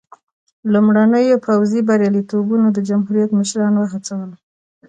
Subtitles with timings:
[0.73, 4.31] لومړنیو پوځي بریالیتوبونو د جمهوریت مشران وهڅول.